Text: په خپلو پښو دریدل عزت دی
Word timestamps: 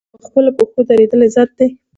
په 0.13 0.17
خپلو 0.27 0.49
پښو 0.57 0.79
دریدل 0.89 1.21
عزت 1.27 1.49
دی 1.57 1.67